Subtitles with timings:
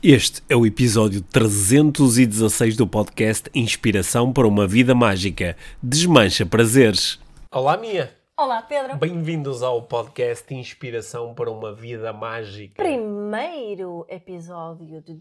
[0.00, 5.56] Este é o episódio 316 do podcast Inspiração para uma Vida Mágica.
[5.82, 7.18] Desmancha prazeres.
[7.52, 8.16] Olá, Mia.
[8.36, 8.96] Olá, Pedro.
[8.96, 12.80] Bem-vindos ao podcast Inspiração para uma Vida Mágica.
[12.80, 15.16] Primeiro episódio de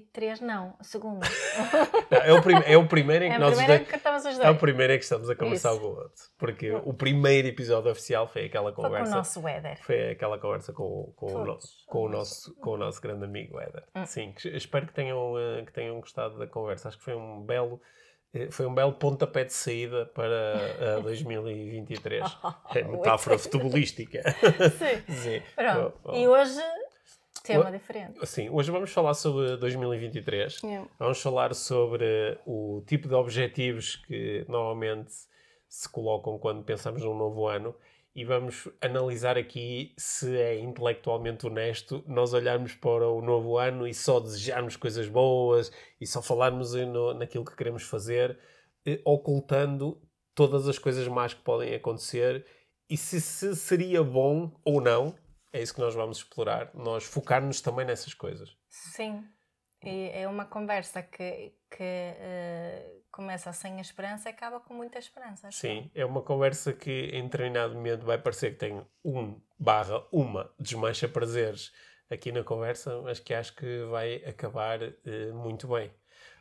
[0.00, 1.20] 2023, não, segundo.
[2.10, 4.24] Não, é, o prim- é o primeiro em que É o nós dois- que estamos
[4.24, 4.58] os é o dois.
[4.58, 5.80] primeiro em que estamos a conversar Isso.
[5.80, 6.22] com o outro.
[6.38, 9.14] Porque o primeiro episódio oficial foi aquela Foi com o conversa.
[9.16, 9.78] nosso weather.
[9.82, 11.58] Foi aquela conversa com, com, o, no-
[11.88, 13.82] com, o nosso, com o nosso grande amigo Éder.
[13.96, 14.06] Hum.
[14.06, 16.88] Sim, espero que tenham, eh, que tenham gostado da conversa.
[16.88, 17.80] Acho que foi um belo,
[18.32, 20.24] eh, foi um belo pontapé de saída para
[20.98, 22.24] eh, 2023.
[22.76, 24.22] É metáfora futebolística.
[24.78, 25.12] Sim.
[25.14, 25.42] Sim.
[25.56, 25.98] Pronto.
[26.04, 26.60] Bom, E hoje,
[27.58, 28.26] tema diferente.
[28.26, 30.60] Sim, hoje vamos falar sobre 2023.
[30.98, 35.12] Vamos falar sobre o tipo de objetivos que normalmente
[35.68, 37.74] se colocam quando pensamos num novo ano
[38.14, 43.94] e vamos analisar aqui se é intelectualmente honesto nós olharmos para o novo ano e
[43.94, 45.70] só desejarmos coisas boas
[46.00, 48.36] e só falarmos no- naquilo que queremos fazer,
[48.84, 50.02] eh, ocultando
[50.34, 52.44] todas as coisas más que podem acontecer
[52.88, 55.14] e se, se seria bom ou não.
[55.52, 56.70] É isso que nós vamos explorar.
[56.74, 58.56] Nós focar-nos também nessas coisas.
[58.68, 59.24] Sim.
[59.82, 65.48] E é uma conversa que, que eh, começa sem esperança e acaba com muita esperança.
[65.50, 70.52] Sim, é uma conversa que em determinado momento vai parecer que tem um barra uma
[70.58, 71.72] desmancha prazeres
[72.10, 75.90] aqui na conversa, mas que acho que vai acabar eh, muito bem.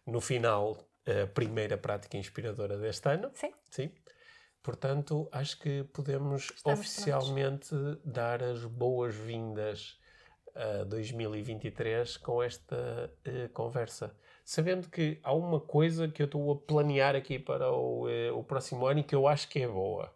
[0.06, 3.32] No final, a primeira prática inspiradora deste ano.
[3.34, 3.54] Sim.
[3.70, 3.92] Sim.
[4.62, 9.98] Portanto, acho que podemos Estamos oficialmente dar as boas-vindas
[10.56, 14.16] a 2023 com esta eh, conversa.
[14.44, 18.44] Sabendo que há uma coisa que eu estou a planear aqui para o, eh, o
[18.44, 20.14] próximo ano e que eu acho que é boa,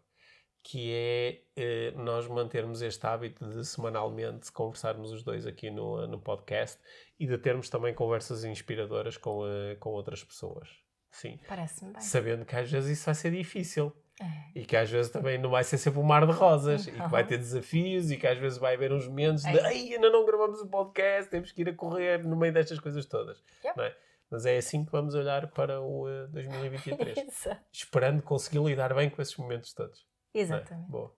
[0.61, 6.19] que é eh, nós mantermos este hábito de semanalmente conversarmos os dois aqui no, no
[6.19, 6.81] podcast
[7.17, 9.43] e de termos também conversas inspiradoras com,
[9.79, 10.67] com outras pessoas.
[11.11, 11.39] Sim.
[11.47, 12.01] Parece-me bem.
[12.01, 13.95] Sabendo que às vezes isso vai ser difícil.
[14.21, 14.25] É.
[14.59, 16.87] E que às vezes também não vai ser sempre um mar de rosas.
[16.87, 17.27] E que vai Uhum.
[17.27, 19.65] ter desafios e que às vezes vai haver uns momentos de É.
[19.65, 23.05] ai, ainda não gravamos o podcast, temos que ir a correr no meio destas coisas
[23.05, 23.43] todas.
[23.65, 23.81] Yep.
[23.81, 23.97] É?
[24.29, 27.17] Mas é assim que vamos olhar para o eh, 2023.
[27.27, 27.49] Isso.
[27.71, 30.05] esperando conseguir lidar bem com esses momentos todos.
[30.33, 30.39] é?
[30.39, 30.89] Exatamente.
[30.89, 31.13] Boa.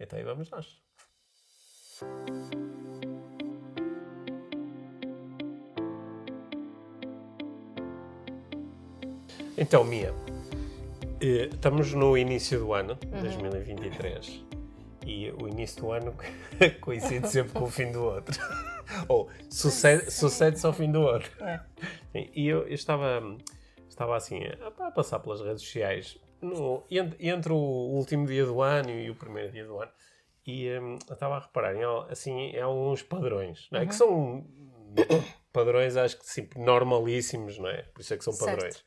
[0.00, 0.80] Então aí vamos nós.
[9.56, 10.31] Então, Mia, eh,
[11.26, 13.20] estamos no início do ano, Uhum.
[13.22, 14.44] 2023,
[15.06, 16.14] e o início do ano
[16.80, 18.38] coincide sempre com o fim do outro.
[19.08, 21.30] Ou sucede- sucede-se ao fim do outro.
[21.44, 21.60] É.
[22.34, 23.22] E eu, eu estava,
[23.88, 28.60] estava assim a, a passar pelas redes sociais no- ent- entre, o último dia do
[28.60, 29.90] ano e o primeiro dia do ano
[30.46, 33.86] e eu estava a reparar em, al- assim, em alguns padrões, não é?
[33.86, 34.44] que são
[35.52, 37.82] padrões acho que sim, normalíssimos, não é?
[37.94, 38.82] Por isso é que são Certo.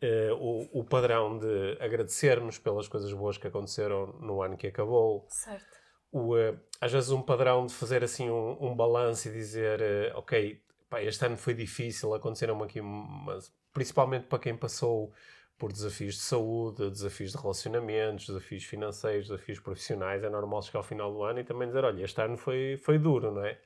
[0.00, 5.26] Eh, o, o padrão de agradecermos pelas coisas boas que aconteceram no ano que acabou,
[5.28, 5.64] Certo.
[6.12, 10.12] o, eh, às vezes um padrão de fazer assim um, um balanço e dizer eh,
[10.14, 15.12] ok, pá, este ano foi difícil, aconteceram aqui mas principalmente para quem passou
[15.56, 20.84] por desafios de saúde, desafios de relacionamentos, desafios financeiros, desafios profissionais, é normal chegar ao
[20.84, 23.58] final do ano e também dizer, olha, este ano foi, foi duro, não é?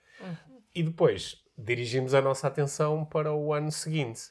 [0.73, 4.31] E depois dirigimos a nossa atenção para o ano seguinte.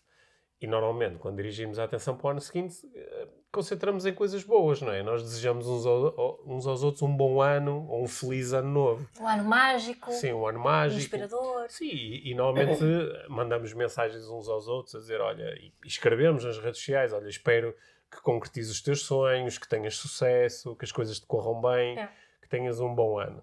[0.61, 4.81] E normalmente, quando dirigimos a atenção para o ano seguinte, eh, concentramos em coisas boas,
[4.81, 5.01] não é?
[5.01, 9.09] Nós desejamos uns, ao- uns aos outros um bom ano ou um feliz ano novo.
[9.21, 10.99] Um ano mágico, Sim, um ano mágico.
[11.01, 11.65] inspirador.
[11.69, 12.81] Sim, e, e normalmente
[13.29, 17.73] mandamos mensagens uns aos outros a dizer, olha, e escrevemos nas redes sociais, olha, espero
[18.11, 22.09] que concretizes os teus sonhos, que tenhas sucesso, que as coisas te corram bem, É.
[22.41, 23.41] que tenhas um bom ano.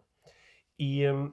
[0.79, 1.33] E hum,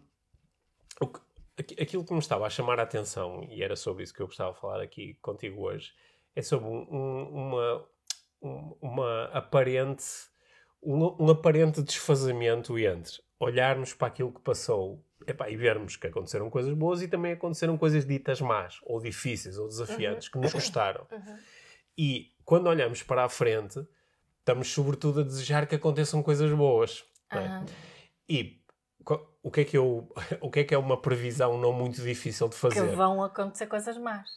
[1.02, 1.20] o que-
[1.58, 4.54] aquilo que me estava a chamar a atenção, e era sobre isso que eu gostava
[4.54, 5.92] de falar aqui contigo hoje,
[6.36, 7.86] é sobre um- um- uma,
[8.42, 10.04] um- uma aparente
[10.86, 16.50] um, um aparente desfazamento entre olharmos para aquilo que passou epá, e vermos que aconteceram
[16.50, 21.08] coisas boas e também aconteceram coisas ditas más, ou difíceis, ou desafiantes, que nos gostaram.
[21.10, 21.38] Uhum.
[21.98, 23.80] E quando olhamos para a frente,
[24.40, 27.06] estamos sobretudo a desejar que aconteçam coisas boas.
[27.32, 27.66] não é?
[28.28, 28.62] E
[29.44, 30.10] o que, é que eu,
[30.42, 32.96] o que é que é uma previsão não muito difícil de Que fazer?
[32.96, 34.28] vão acontecer coisas más.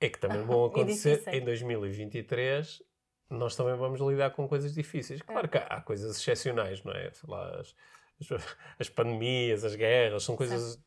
[0.00, 2.82] É que também vão acontecer em 2023.
[3.30, 5.20] Nós também vamos lidar com coisas difíceis.
[5.22, 7.10] Claro que há, há coisas excepcionais, não é?
[7.26, 7.74] Lá, as,
[8.30, 10.78] as- as pandemias, as guerras, são coisas,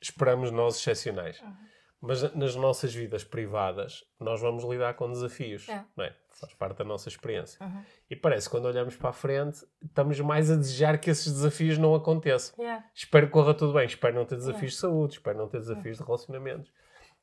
[0.00, 1.40] esperamos nós, excepcionais.
[1.40, 1.56] Uhum.
[2.00, 5.84] Mas nas nossas vidas privadas, nós vamos lidar com desafios, É.
[5.96, 6.14] não é?
[6.28, 7.64] Faz parte da nossa experiência.
[7.64, 7.84] Uhum.
[8.08, 11.76] E parece que quando olhamos para a frente, estamos mais a desejar que esses desafios
[11.76, 12.54] não aconteçam.
[12.56, 12.84] Yeah.
[12.94, 15.98] Espero que corra tudo bem, espero não ter desafios de saúde, espero não ter desafios
[15.98, 16.70] de relacionamentos.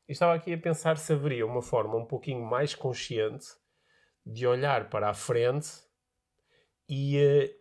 [0.07, 3.47] E estava aqui a pensar se haveria uma forma um pouquinho mais consciente
[4.25, 5.69] de olhar para a frente
[6.89, 7.55] e, eh,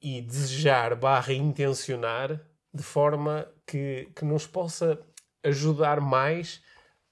[0.00, 2.40] e desejar barra intencionar
[2.72, 4.98] de forma que, que nos possa
[5.44, 6.62] ajudar mais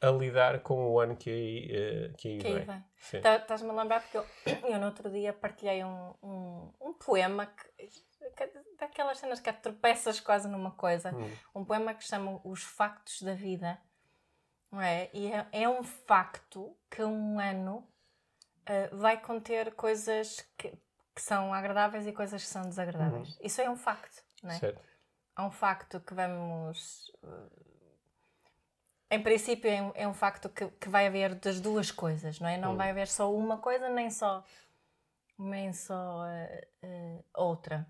[0.01, 2.85] a lidar com o ano que aí, eh, que aí Que vem.
[3.23, 4.27] Tá- Estás-me a lembrar porque eu,
[4.71, 7.87] eu no outro dia partilhei um, um, um poema que,
[8.37, 11.15] que- daquelas cenas que tropeças quase numa coisa.
[11.15, 11.31] Hum.
[11.55, 13.79] Um poema que chama Os Factos da Vida.
[14.71, 15.09] Não é?
[15.15, 17.89] E é, é um facto que um ano
[18.67, 20.71] eh, vai conter coisas que,
[21.15, 23.39] que são agradáveis e coisas que são desagradáveis.
[23.41, 24.23] Isso é um facto.
[24.43, 24.59] Não é?
[24.59, 24.83] Certo.
[25.39, 27.11] é um facto que vamos.
[27.25, 27.76] eh,
[29.11, 32.49] Em princípio, é um, é um facto que, que vai haver das duas coisas, não
[32.49, 32.57] é?
[32.57, 32.77] Não Hum.
[32.77, 34.45] vai haver só uma coisa, nem só,
[35.39, 37.87] nem só eh, eh, outra.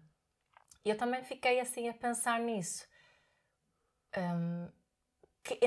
[0.84, 2.86] E eu também fiquei assim a pensar nisso.
[4.16, 4.68] Hum,
[5.42, 5.58] que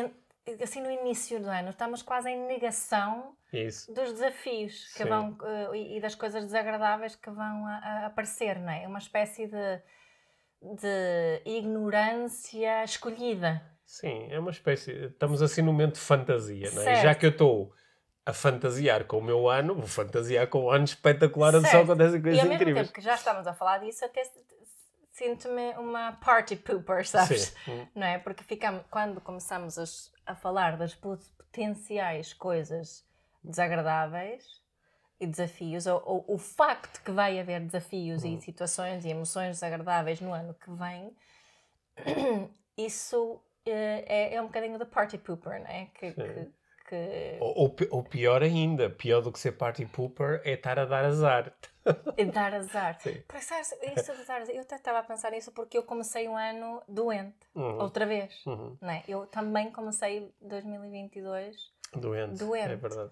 [0.63, 3.93] assim, no início do ano, estamos quase em negação Isso.
[3.93, 5.09] dos desafios que Sim.
[5.09, 5.37] vão
[5.73, 8.83] e e das coisas desagradáveis que vão a, a aparecer, não é?
[8.83, 9.81] É uma espécie de,
[10.61, 13.61] de ignorância escolhida.
[13.91, 14.91] Sim, é uma espécie.
[14.91, 16.85] Estamos assim num momento de fantasia, não é?
[16.85, 17.01] Certo.
[17.01, 17.73] Já que eu estou
[18.23, 22.19] a fantasiar com o meu ano, vou fantasiar com um ano espetacular onde só acontecem
[22.19, 22.87] E coisas ao mesmo incríveis.
[22.87, 24.21] tempo que já estamos a falar disso, até
[25.11, 27.41] sinto-me uma party pooper, sabes?
[27.65, 27.71] Sim.
[27.71, 27.87] Hum.
[27.95, 28.19] Não é?
[28.19, 33.03] Porque ficamos, quando começamos a, a falar das pot- potenciais coisas
[33.43, 34.61] desagradáveis
[35.19, 38.37] e desafios, ou, ou o facto que vai haver desafios Hum.
[38.37, 41.11] e situações e emoções desagradáveis no ano que vem,
[42.77, 45.85] isso é, é um bocadinho da party pooper, não é?
[45.93, 46.47] Que, que,
[46.87, 50.79] que Ou, ou pi- ou pior ainda, pior do que ser party pooper é estar
[50.79, 51.53] a dar azar.
[52.17, 52.99] é dar azar.
[52.99, 53.21] Sim.
[53.95, 56.81] Isso de dar azar, eu até estava a pensar nisso porque eu comecei um ano
[56.87, 57.79] doente, Uhum.
[57.81, 58.43] outra vez.
[58.45, 58.77] Uhum.
[58.81, 59.03] Não é?
[59.07, 61.55] Eu também comecei 2022
[61.95, 62.37] Doente.
[62.37, 62.71] Doente.
[62.71, 63.11] É verdade.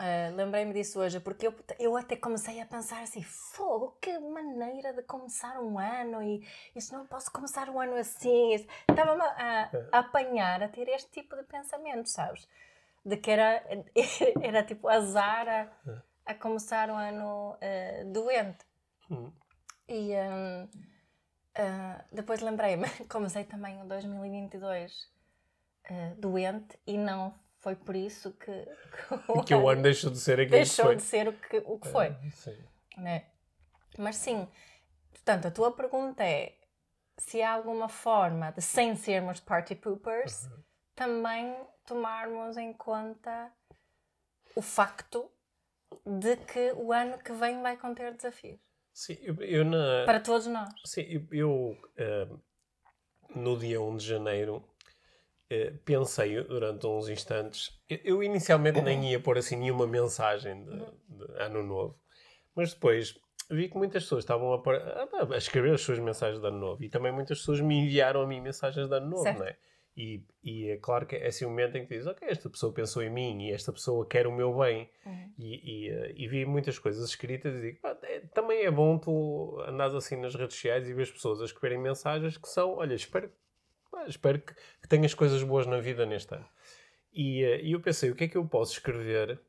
[0.00, 4.92] Uh, Lembrei-me disso hoje, porque eu, eu até comecei a pensar assim: fogo, que maneira
[4.92, 8.54] de começar um ano, e isso não posso começar um ano assim.
[8.88, 12.48] Estava-me a, a apanhar a ter este tipo de pensamento, sabes?
[13.04, 13.62] De que era,
[14.42, 18.64] era tipo azar a, a começar um ano uh, doente.
[19.10, 19.30] Hum.
[19.88, 20.68] E hum,
[21.54, 25.10] ah, depois lembrei-me, comecei também o 2022
[25.84, 28.52] ah, doente e não foi por isso que,
[29.40, 30.96] que Que o ano deixou de ser aquilo deixou que foi.
[30.96, 32.06] de ser o que, o que foi.
[32.08, 32.58] É, sim.
[32.98, 33.24] né?
[33.98, 34.46] Mas sim,
[35.12, 36.54] portanto, a tua pergunta é
[37.18, 40.62] se há alguma forma de, sem sermos party poopers, Uhum.
[40.94, 41.56] também
[41.86, 43.50] tomarmos em conta
[44.56, 45.30] o facto
[46.06, 48.58] de que o ano que vem vai conter desafios.
[48.94, 50.72] Sim, eu, eu na, Para todos nós.
[50.84, 52.28] Sim, eu, eu, eh,
[53.34, 54.62] no dia 1 de janeiro
[55.84, 57.70] pensei durante uns instantes.
[57.88, 60.76] Eu, inicialmente nem ia pôr assim nenhuma mensagem de,
[61.08, 61.98] de ano novo,
[62.54, 63.18] mas depois
[63.50, 66.58] vi que muitas pessoas estavam a, pôr- a- a escrever as suas mensagens de ano
[66.58, 69.38] novo e também muitas pessoas me enviaram a mim mensagens de ano novo, Certo.
[69.38, 69.56] não é?
[69.94, 72.72] E, e é claro que é esse o momento em que dizes, ok, esta pessoa
[72.72, 74.88] pensou em mim e esta pessoa quer o meu bem.
[75.04, 75.32] Uhum.
[75.38, 78.96] E, e, eh, e vi muitas coisas escritas e digo, "Pá, é- também é bom
[78.96, 82.76] tu andares assim nas redes sociais e ver as pessoas a escreverem mensagens que são,
[82.76, 83.30] olha, espero,
[84.06, 86.46] espero que, que tenhas coisas boas na vida neste ano.
[87.12, 89.40] E, eh, e eu pensei, o que é que eu posso escrever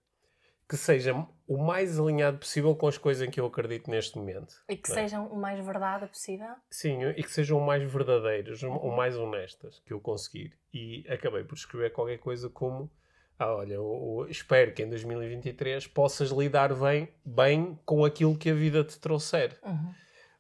[0.68, 1.14] que seja
[1.48, 4.56] o mais alinhado possível com as coisas em que eu acredito neste momento?
[4.68, 4.96] E que é?
[4.96, 6.56] sejam o mais verdade possível.
[6.70, 10.58] Sim, e que sejam o mais verdadeiras, o mais honestas que eu conseguir.
[10.74, 12.90] E acabei por escrever qualquer coisa como:
[13.38, 18.50] ah, olha, eu, eu espero que em 2023 possas lidar bem, bem com aquilo que
[18.50, 19.58] a vida te trouxer.
[19.64, 19.94] Uhum.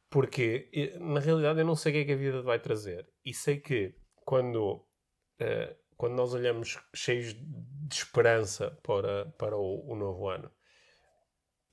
[0.09, 3.07] Porque, eh, na realidade, eu não sei o que é que a vida vai trazer.
[3.25, 4.85] E sei que quando,
[5.39, 10.49] eh, quando nós olhamos cheios de esperança para, para o, o novo ano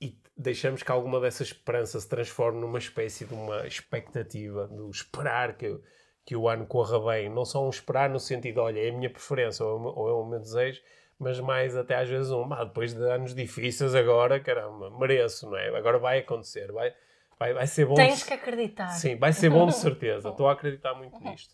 [0.01, 5.55] e deixamos que alguma dessa esperança se transforme numa espécie de uma expectativa, do esperar
[5.55, 5.79] que,
[6.25, 7.29] que o ano corra bem.
[7.29, 9.91] Não só um esperar no sentido, olha, é a minha preferência ou é o meu,
[9.91, 10.81] ou é o meu desejo,
[11.19, 15.55] mas mais até às vezes um, "Ah, depois de anos difíceis agora, caramba, mereço, não
[15.57, 15.67] é?
[15.77, 16.91] Agora vai acontecer, vai,
[17.37, 17.93] vai, vai ser bom.
[17.93, 18.87] Tens que acreditar.
[18.89, 20.29] Sim, vai ser bom de certeza.
[20.29, 21.53] Estou a acreditar muito nisto.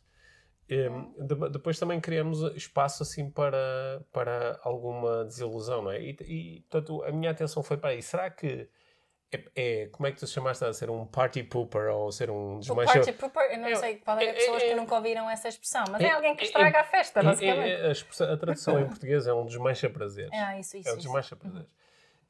[0.69, 6.01] Um, de- depois também criamos espaço assim para, para alguma desilusão, não é?
[6.01, 8.01] E, e portanto, a minha atenção foi para aí.
[8.01, 8.69] Será que
[9.31, 12.59] é, é, como é que tu chamaste a ser um party pooper ou ser um
[12.59, 12.91] desmancha...
[12.91, 15.49] O party pooper, eu não é, sei, pode haver é, pessoas que nunca ouviram essa
[15.49, 18.21] expressão, mas é, alguém que estraga a festa, basicamente.
[18.21, 20.31] a, a, tradução em português é um desmancha prazeres.
[20.33, 20.87] Ah, isso, isso.
[20.87, 21.67] É um desmancha prazeres.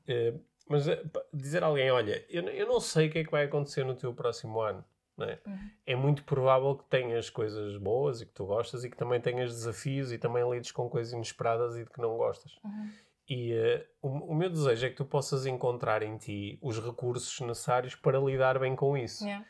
[0.07, 0.39] Uhum.
[0.69, 0.85] mas
[1.33, 3.95] dizer a alguém, olha, eu, eu não sei o que é que vai acontecer no
[3.95, 4.83] teu próximo ano.
[5.19, 5.39] É?
[5.47, 5.69] Uhum.
[5.85, 5.95] é?
[5.95, 10.11] muito provável que tenhas coisas boas e que tu gostas e que também tenhas desafios
[10.11, 12.55] e também lides com coisas inesperadas e de que não gostas.
[12.63, 12.89] Uhum.
[13.29, 17.39] E uh, o, o, meu desejo é que tu possas encontrar em ti os recursos
[17.41, 19.25] necessários para lidar bem com isso.
[19.25, 19.45] Yeah.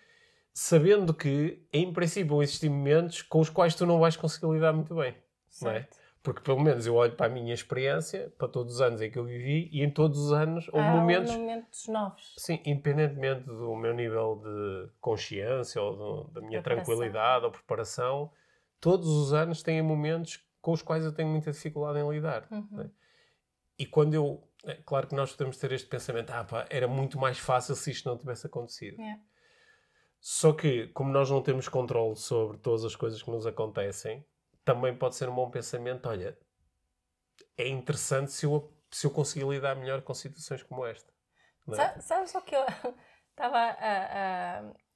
[0.52, 4.74] Sabendo que, em princípio, vão existir momentos com os quais tu não vais conseguir lidar
[4.74, 5.16] muito bem.
[5.62, 5.88] Não é?
[6.28, 9.18] Porque, pelo menos, eu olho para a minha experiência, para todos os anos em que
[9.18, 11.32] eu vivi, e em todos os anos houve Há momentos.
[11.32, 12.36] momentos novos.
[12.38, 16.96] Sim, independentemente do meu nível de consciência ou do, da minha preparação.
[16.96, 18.30] tranquilidade ou preparação,
[18.82, 22.46] todos os anos têm momentos com os quais eu tenho muita dificuldade em lidar.
[22.52, 22.82] Uhum.
[22.82, 22.90] É?
[23.80, 24.44] E quando eu.
[24.66, 27.92] É, claro que nós podemos ter este pensamento, ah pá, era muito mais fácil se
[27.92, 29.00] isto não tivesse acontecido.
[29.00, 29.22] Yeah.
[30.20, 34.26] Só que, como nós não temos controle sobre todas as coisas que nos acontecem,
[34.68, 36.10] também pode ser um bom pensamento.
[36.10, 36.38] Olha,
[37.58, 41.10] é interessante se eu, se eu conseguir lidar melhor com situações como esta.
[41.70, 42.02] É?
[42.02, 42.66] Sabes o que eu
[43.32, 44.60] estava a.
[44.60, 44.88] a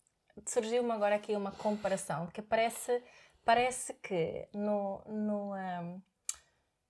[0.46, 3.04] Surgiu-me agora aqui uma comparação, que parece,
[3.44, 6.02] parece que no, no, um, uh,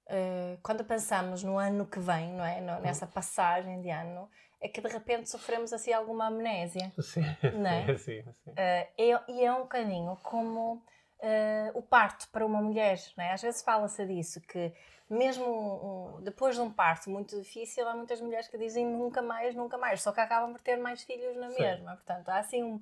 [0.06, 2.62] eh, quando pensamos no ano que vem, não é?
[2.62, 4.30] No, nessa passagem de ano,
[4.62, 6.94] é que de repente sofremos assim alguma amnésia.
[7.02, 7.24] Sim,
[7.56, 7.98] não é?
[7.98, 8.52] sim, sim.
[8.52, 10.86] Uh, é, e é um bocadinho como
[11.22, 13.00] uh, o parto para uma mulher.
[13.18, 13.32] É?
[13.32, 14.74] Às vezes fala-se disso, que
[15.10, 19.22] mesmo um, um, depois de um parto muito difícil, há muitas mulheres que dizem nunca
[19.22, 21.62] mais, nunca mais, só que acabam por ter mais filhos na Sim.
[21.62, 21.96] mesma.
[21.96, 22.82] Portanto, há assim um,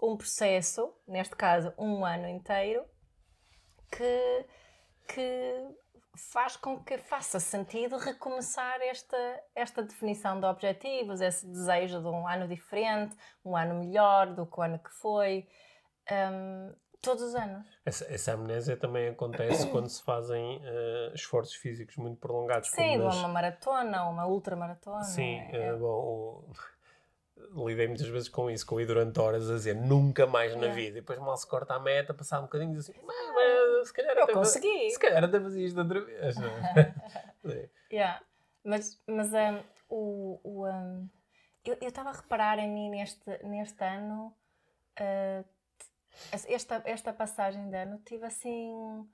[0.00, 2.84] um processo, neste caso um ano inteiro,
[3.90, 4.46] que,
[5.08, 5.76] que
[6.16, 12.26] faz com que faça sentido recomeçar esta, esta definição de objetivos, esse desejo de um
[12.26, 15.48] ano diferente, um ano melhor do que o ano que foi.
[16.10, 17.66] Um, Todos os anos.
[17.84, 22.70] Essa, essa amnésia também acontece quando se fazem uh, esforços físicos muito prolongados.
[22.70, 23.16] Sim, nas...
[23.16, 25.04] uma maratona, uma ultramaratona.
[25.04, 25.72] Sim, é?
[25.72, 26.44] uh, bom,
[27.54, 27.68] o...
[27.68, 30.72] lidei muitas vezes com isso, com ir durante horas a dizer nunca mais na é.
[30.72, 30.98] vida.
[30.98, 33.92] E depois mal se corta a meta, passar um bocadinho e assim, mas, mas, se
[33.94, 34.90] calhar eu até consegui.
[34.90, 36.36] Se calhar até fazias de outra vez.
[37.46, 37.70] é?
[37.92, 38.20] yeah.
[38.64, 41.08] Mas, mas um, o, o um,
[41.64, 44.34] eu estava a reparar em mim neste, neste ano.
[45.00, 45.44] Uh,
[46.48, 49.06] esta, esta passagem de ano tive assim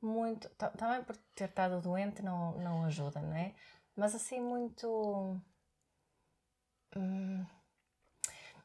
[0.00, 0.48] muito.
[0.50, 3.54] Também por ter estado doente não, não ajuda, não é?
[3.96, 5.40] Mas assim muito.
[6.96, 7.44] Hum,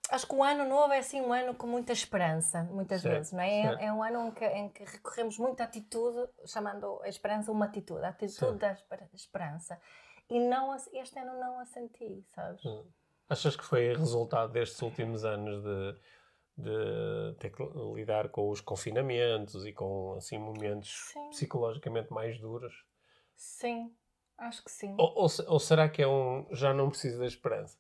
[0.10, 3.34] acho que o ano novo é assim um ano com muita esperança, muitas certo, vezes,
[3.34, 3.62] não é?
[3.62, 7.52] É, é, um ano em que, em que, recorremos muito à atitude, chamando a esperança
[7.52, 8.90] uma atitude, a atitude certo.
[8.90, 9.80] da esperança.
[10.30, 12.66] E não, este ano não a senti, sabes?
[12.66, 12.84] Hum.
[13.28, 16.00] Achas que foi resultado destes últimos anos de
[16.58, 21.30] de ter que lidar com os confinamentos e com assim momentos sim.
[21.30, 22.86] psicologicamente mais duros.
[23.36, 23.94] Sim,
[24.38, 24.96] acho que sim.
[24.98, 27.78] Ou, ou, ou, será que é um já não precisa da esperança?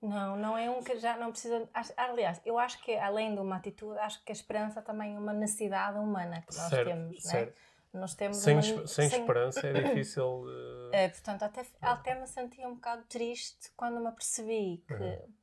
[0.00, 1.68] Não, não é um que já não precisa.
[1.96, 5.32] Aliás, eu acho que além de uma atitude, acho que a esperança também é uma
[5.32, 7.28] necessidade humana que nós certo, temos, é?
[7.28, 7.56] certo.
[7.92, 8.00] Né?
[8.00, 8.86] Nós temos sem, uma...
[8.86, 10.42] sem, sem esperança é difícil.
[10.42, 10.90] Uh...
[10.92, 14.94] É, portanto, até, até me senti um bocado triste quando me apercebi que.
[14.94, 15.37] Uhum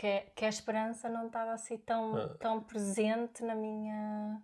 [0.00, 2.34] que, que a esperança não estava assim tão, ah.
[2.40, 4.42] tão presente na minha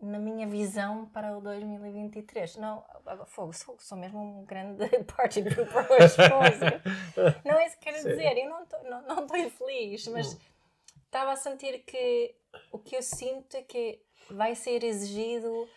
[0.00, 2.56] na minha visão para o 2023.
[2.56, 2.82] Não,
[3.26, 6.16] fogo, sou, sou mesmo um grande party pooper hoje.
[7.44, 8.08] não é isso que quero Sim.
[8.08, 8.38] dizer.
[8.38, 10.38] Eu não estou não, não infeliz, mas hum.
[11.04, 12.34] estava a sentir que
[12.72, 15.68] o que eu sinto é que vai ser exigido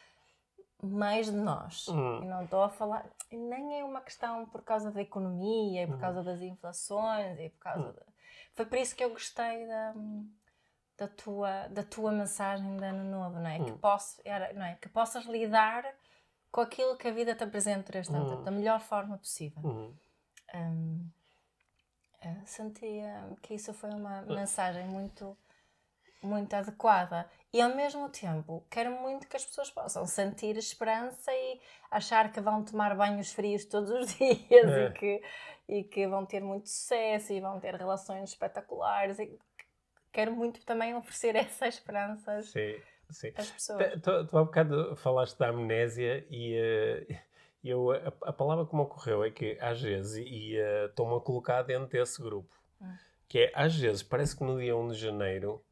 [0.82, 1.90] mais de nós.
[1.90, 2.24] Hum.
[2.24, 3.06] E não estou a falar.
[3.32, 6.00] Nem é uma questão por causa da economia, e por hum.
[6.00, 7.94] causa das inflações, e por causa hum.
[7.94, 8.17] da
[8.58, 9.94] foi por isso que eu gostei da,
[10.98, 13.60] da, tua, da tua mensagem de ano novo, não é?
[13.60, 13.66] Hum.
[13.66, 14.76] Que, posso, era, não é?
[14.82, 15.86] que possas lidar
[16.52, 18.44] com aquilo que a vida te apresenta hum.
[18.44, 19.62] da melhor forma possível.
[19.64, 19.94] Hum.
[20.56, 21.10] Um,
[22.46, 24.36] sentia que isso foi uma hum.
[24.36, 25.38] mensagem muito
[26.24, 31.60] muito adequada e ao mesmo tempo quero muito que as pessoas possam sentir esperança e
[31.90, 34.86] achar que vão tomar banhos frios todos os dias é.
[34.86, 35.24] e, que,
[35.68, 39.40] e que vão ter muito sucesso e vão ter relações espetaculares e
[40.12, 42.76] quero muito também oferecer essa esperança sim,
[43.10, 43.34] sim.
[43.36, 44.02] às pessoas.
[44.04, 46.60] Tu, tu há bocado falaste da amnésia e
[47.10, 47.18] uh,
[47.66, 51.20] eu, a, a, palavra que me ocorreu é que às vezes e uh, estou-me a
[51.20, 52.96] colocar dentro desse grupo hum.
[53.28, 55.66] que é às vezes parece que no dia 1 de janeiro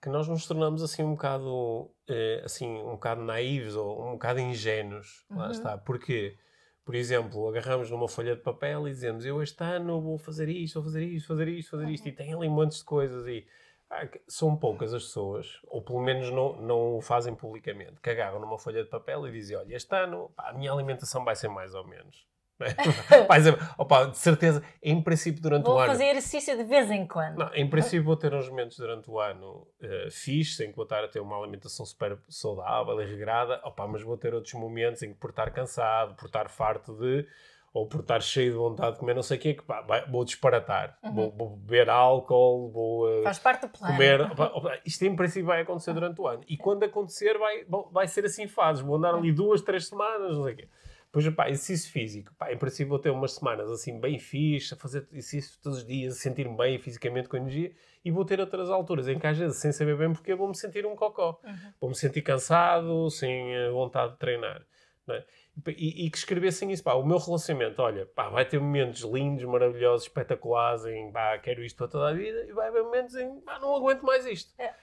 [0.00, 4.40] que nós nos tornamos assim um bocado eh, assim um bocado naivos ou um bocado
[4.40, 5.24] ingênuos.
[5.30, 5.38] Uhum.
[5.38, 5.78] lá está.
[5.78, 6.36] Porquê?
[6.84, 10.74] Por exemplo, agarramos numa folha de papel e dizemos eu este ano vou fazer isto,
[10.74, 13.46] vou fazer isto, fazer isto, fazer isto, e tem ali montes de coisas e
[13.90, 18.40] ah, são poucas as pessoas, ou pelo menos não, não o fazem publicamente, que agarram
[18.40, 21.48] numa folha de papel e dizem, olha, este ano pá, a minha alimentação vai ser
[21.48, 22.26] mais ou menos.
[23.38, 25.86] Dizer, opa, de certeza, em princípio durante Vou o ano...
[25.86, 27.38] fazer exercício de vez em quando.
[27.38, 30.84] Não, em princípio vou ter uns momentos durante o ano uh, fixe, em que vou
[30.84, 35.02] estar a ter uma alimentação super saudável e regrada, opa, mas vou ter outros momentos
[35.02, 37.26] em que por estar cansado, por estar farto de
[37.72, 40.04] ou por estar cheio de vontade de comer não sei o quê, que pá, vai,
[40.06, 40.98] vou disparatar.
[41.04, 41.12] Uhum.
[41.12, 43.94] Vou, vou, beber álcool, vou uh, Faz parte do plano.
[43.94, 44.20] comer.
[44.22, 46.42] Opa, opa, isto em princípio vai acontecer durante o ano.
[46.48, 48.82] E quando acontecer, vai, vai ser assim fases.
[48.82, 50.68] Vou andar ali duas, três semanas, não sei o quê.
[51.12, 52.34] Depois, pá, exercício físico.
[52.34, 55.86] Pá, em princípio vou ter umas semanas assim bem fixe, a fazer exercício todos os
[55.86, 57.72] dias, a sentir-me bem fisicamente com energia.
[58.04, 60.84] E vou ter outras alturas em que às vezes, sem saber bem porque, vou-me sentir
[60.84, 61.40] um cocó.
[61.42, 61.72] Uhum.
[61.80, 64.66] Vou-me sentir cansado, sem eh, vontade de treinar.
[65.10, 65.24] É?
[65.68, 69.42] E, e, que escrevessem isso, pá, o meu relacionamento, olha, pá, vai ter momentos lindos,
[69.44, 73.40] maravilhosos, espetaculares, em, pá, quero isto para toda a vida, e vai haver momentos em,
[73.40, 74.52] pá, não aguento mais isto.
[74.60, 74.74] É.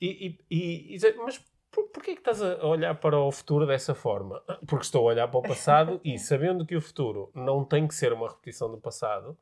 [0.00, 4.42] E, e, e, mas por, porquê que estás a olhar para o futuro dessa forma?
[4.66, 7.94] Porque estou a olhar para o passado e sabendo que o futuro não tem que
[7.94, 9.38] ser uma repetição do passado,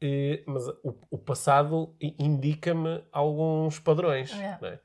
[0.00, 4.32] eh, mas o, o passado indica-me alguns padrões.
[4.32, 4.58] É.
[4.60, 4.80] Né?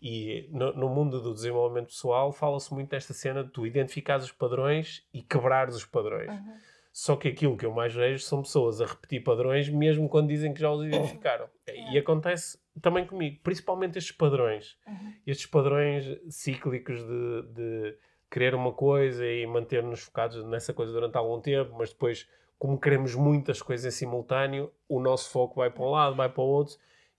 [0.00, 4.32] E no, no, mundo do desenvolvimento pessoal fala-se muito desta cena de tu identificares os
[4.32, 6.30] padrões e quebrares os padrões.
[6.30, 6.54] Uhum.
[6.92, 10.52] Só que aquilo que eu mais vejo são pessoas a repetir padrões mesmo quando dizem
[10.52, 11.48] que já os identificaram.
[11.66, 11.92] É.
[11.92, 14.76] E acontece também comigo, principalmente estes padrões.
[14.86, 15.14] Uhum.
[15.26, 17.98] Estes padrões cíclicos de, de
[18.30, 22.28] querer uma coisa e manter-nos focados nessa coisa durante algum tempo, mas depois,
[22.58, 26.42] como queremos muitas coisas em simultâneo, o nosso foco vai para um lado, vai para
[26.42, 26.76] o outro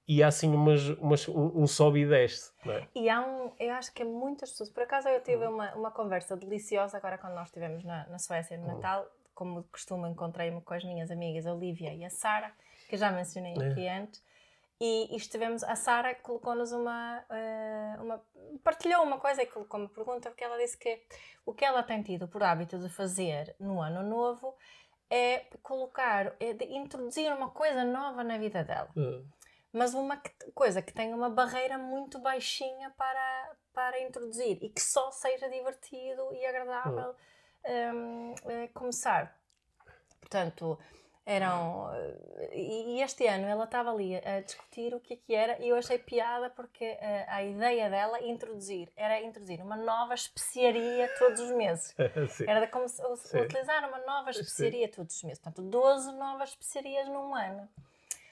[0.08, 2.52] e há assim umas, umas, um, um sobe e desce.
[2.66, 2.88] É?
[2.94, 4.70] E há um, eu acho que é muitas pessoas.
[4.70, 8.58] Por acaso eu tive uma, uma conversa deliciosa agora quando nós estivemos na, na Suécia
[8.58, 9.08] no Natal.
[9.34, 12.54] Como costumo, encontrei-me com as minhas amigas a Olivia e a Sara,
[12.88, 13.68] que já mencionei é.
[13.68, 14.24] aqui antes.
[14.80, 18.26] E, e estivemos, a Sara colocou-nos uma, uh, uma.
[18.64, 21.02] partilhou uma coisa e colocou-me pergunta, porque ela disse que
[21.46, 24.56] o que ela tem tido por hábito de fazer no ano novo
[25.10, 28.90] é colocar, é de introduzir uma coisa nova na vida dela.
[28.96, 29.26] Uhum
[29.76, 30.22] mas uma
[30.54, 36.34] coisa que tem uma barreira muito baixinha para, para introduzir e que só seja divertido
[36.34, 37.14] e agradável
[37.94, 39.38] um, um, começar.
[40.22, 40.80] Portanto,
[41.26, 41.90] eram.
[42.54, 45.76] E este ano ela estava ali a discutir o que é que era e eu
[45.76, 51.52] achei piada porque a, a ideia dela introduzir era introduzir uma nova especiaria todos os
[51.52, 51.96] meses.
[52.48, 55.40] era como se, utilizar uma nova especiaria todos os meses.
[55.40, 57.68] Portanto, 12 novas especiarias num ano.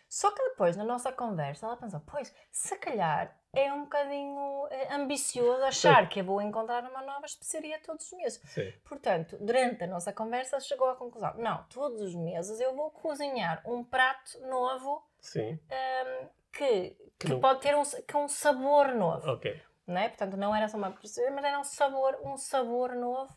[0.08, 4.93] Só que depois, na nossa conversa, ela pensou: pois, se calhar é um bocadinho eh,
[4.93, 8.41] ambicioso achar que eu vou encontrar uma nova especiaria todos os meses.
[8.45, 8.73] Sim.
[8.83, 13.61] Portanto, durante a nossa conversa, chegou à conclusão: não, todos os meses eu vou cozinhar
[13.65, 19.31] um prato novo um, ehm, que, que, que pode ter um, que um sabor novo.
[19.31, 19.61] Ok.
[19.85, 20.07] Não é?
[20.07, 23.35] Portanto, não era só uma mas era um sabor, um sabor novo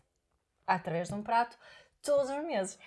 [0.67, 1.59] através de um prato
[2.03, 2.79] todos os meses.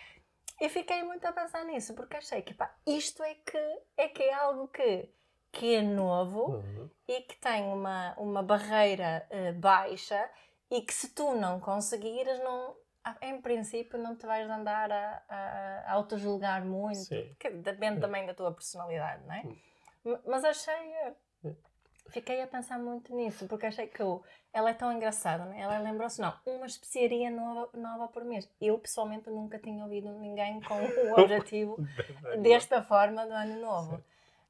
[0.59, 4.23] E fiquei muito a pensar nisso, porque achei que pá, isto é que é, que
[4.23, 5.09] é algo que,
[5.51, 6.89] que é novo uhum.
[7.07, 10.29] e que tem uma, uma barreira uh, baixa
[10.69, 12.75] e que se tu não conseguires, não,
[13.21, 17.27] em princípio não te vais andar a, a, a auto-julgar muito, Sim.
[17.29, 18.01] porque depende uhum.
[18.01, 19.43] também da tua personalidade, não é?
[20.05, 20.19] Uhum.
[20.25, 21.13] Mas achei eh,
[22.09, 25.62] fiquei a pensar muito nisso, porque achei que eu, ela é tão engraçada, né?
[25.62, 28.49] ela lembrou-se, não, uma especiaria nova, nova por mês.
[28.59, 31.77] Eu, pessoalmente, nunca tinha ouvido ninguém com o objetivo
[32.41, 34.03] desta forma do ano novo,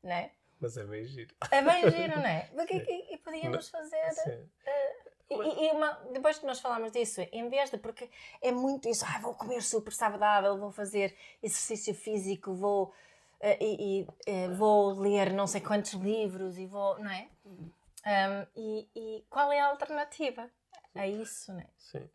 [0.04, 0.32] né?
[0.60, 1.34] Mas é bem giro.
[1.52, 2.50] É bem giro, não é?
[2.54, 4.12] Porque, e, e, podíamos fazer...
[4.28, 8.10] Uh, e, e uma, depois que nós falamos disso, em vez de, porque
[8.42, 14.02] é muito isso, ah, vou comer super saudável, vou fazer exercício físico, vou uh, e,
[14.02, 17.30] e uh, vou ler não sei quantos livros e vou, não é?
[17.46, 20.50] Um, e, e, qual é a alternativa
[20.96, 21.68] a isso, não é?
[21.78, 22.10] Sim.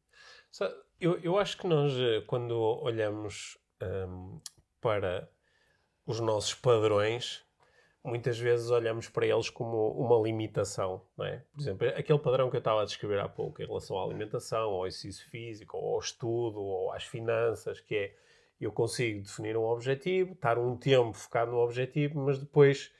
[1.00, 1.92] Eu, eu acho que nós,
[2.26, 4.40] quando olhamos um,
[4.80, 5.28] para
[6.07, 7.43] os nossos padrões,
[8.05, 11.43] muitas vezes olhamos para eles como uma limitação, não é?
[11.53, 14.71] Por exemplo, aquele padrão que eu estava a descrever há pouco em relação à alimentação,
[14.71, 18.14] ao exercício físico, ou ao estudo, ou às finanças, que é
[18.61, 22.93] eu consigo definir um objetivo, estar um tempo focado no objetivo, mas depois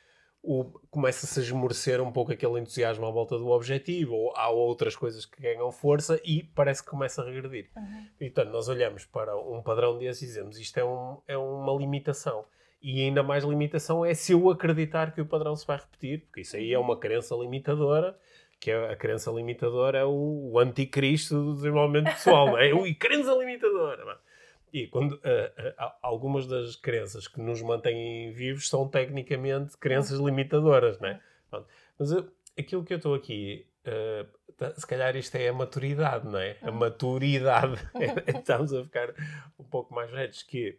[0.91, 5.25] começa-se a esmorecer um pouco aquele entusiasmo à volta do objetivo, ou há outras coisas
[5.25, 7.71] que ganham força e parece que começa a regredir.
[7.75, 8.07] Uhum.
[8.21, 11.73] E, portanto, nós olhamos para um padrão desse e dizemos isto é, um, é uma
[11.73, 12.45] limitação.
[12.87, 16.43] E ainda mais limitação é se eu acreditar que o padrão se vai repetir, porque
[16.43, 18.15] isso aí é uma crença limitadora,
[18.61, 22.75] que é, a crença limitadora é o, o anticristo do desenvolvimento pessoal, não é?
[22.75, 24.21] O crença limitadora.
[24.71, 31.01] E quando uh, uh, algumas das crenças que nos mantêm vivos são tecnicamente crenças limitadoras,
[31.01, 31.21] não é?
[31.99, 33.67] Mas uh, aquilo que eu estou aqui,
[34.77, 36.59] se calhar isto é a maturidade, não é?
[36.61, 37.81] A maturidade.
[38.29, 39.15] Estamos a ficar
[39.59, 40.79] um pouco mais velhos que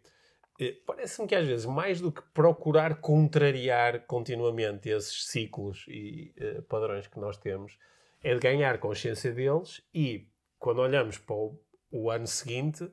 [0.86, 7.06] Parece-me que às vezes, mais do que procurar contrariar continuamente esses ciclos e uh, padrões
[7.06, 7.78] que nós temos,
[8.22, 12.90] é de ganhar consciência deles e, quando olhamos para o, o ano seguinte,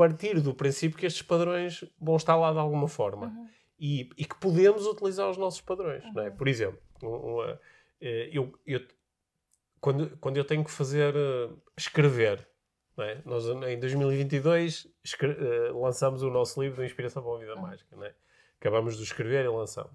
[0.00, 3.48] partir do princípio que estes padrões vão estar lá de alguma forma uhum.
[3.78, 6.02] e, e, que podemos utilizar os nossos padrões.
[6.04, 6.12] Uhum.
[6.14, 6.28] Não é?
[6.30, 6.36] Uhum.
[6.36, 7.60] Por exemplo, uma,
[8.00, 8.80] eh, eu, eu,
[9.78, 11.14] quando, quando eu tenho que fazer
[11.76, 12.48] escrever,
[13.04, 13.20] é?
[13.24, 17.62] Nós, em 2022, escre- uh, lançamos o nosso livro de Inspiração para uma Vida uhum.
[17.62, 17.96] Mágica.
[18.04, 18.14] É?
[18.58, 19.92] Acabamos de escrever e lançamos.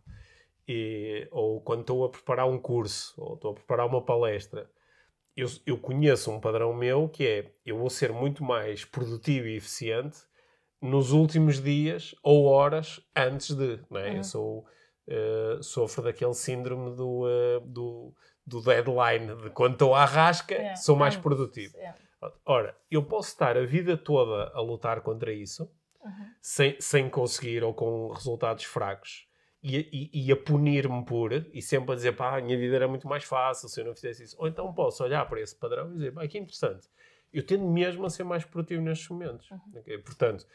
[0.67, 4.69] E, ou quando estou a preparar um curso, ou estou a preparar uma palestra,
[5.35, 9.57] eu, eu conheço um padrão meu que é eu vou ser muito mais produtivo e
[9.57, 10.17] eficiente
[10.81, 13.73] nos últimos dias ou horas antes de.
[13.73, 14.09] É?
[14.09, 14.17] Uhum.
[14.17, 14.65] Eu sou,
[15.07, 18.13] uh, sofro daquele síndrome do, uh, do,
[18.45, 20.75] do, deadline, de quando estou à rasca, yeah.
[20.75, 21.75] sou mais produtivo.
[21.77, 21.97] Yeah.
[22.45, 25.69] Ora, eu posso estar a vida toda a lutar contra isso,
[26.03, 26.25] uhum.
[26.41, 29.27] sem, sem conseguir ou com resultados fracos,
[29.61, 32.87] e, e, e a punir-me por, e sempre a dizer, pá, a minha vida era
[32.87, 34.35] muito mais fácil se eu não fizesse isso.
[34.39, 36.87] Ou então posso olhar para esse padrão e dizer, pá, que interessante,
[37.33, 39.49] eu tendo mesmo a ser mais produtivo nestes momentos.
[39.49, 39.59] Uhum.
[39.77, 39.97] Okay?
[39.97, 40.45] Portanto,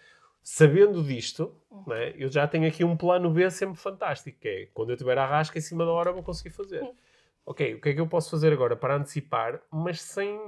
[0.42, 1.84] sabendo disto, uhum.
[1.88, 5.18] né, eu já tenho aqui um plano B sempre fantástico, que é, quando eu tiver
[5.18, 6.80] a rasca em cima da hora, vou conseguir fazer.
[6.80, 6.94] Uhum.
[7.44, 10.38] Ok, o que é que eu posso fazer agora para antecipar, mas sem